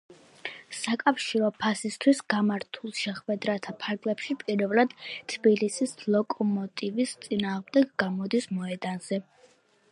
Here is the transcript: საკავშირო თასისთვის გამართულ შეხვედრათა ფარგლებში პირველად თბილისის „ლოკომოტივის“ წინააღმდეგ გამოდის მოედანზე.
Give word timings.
საკავშირო 0.75 1.49
თასისთვის 1.63 2.21
გამართულ 2.33 2.95
შეხვედრათა 3.01 3.75
ფარგლებში 3.83 4.37
პირველად 4.45 4.95
თბილისის 5.35 5.93
„ლოკომოტივის“ 6.17 7.17
წინააღმდეგ 7.27 7.97
გამოდის 8.05 8.49
მოედანზე. 8.59 9.25